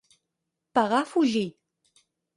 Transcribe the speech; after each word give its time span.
Pegar 0.79 1.03
a 1.03 1.09
fugir. 1.11 1.47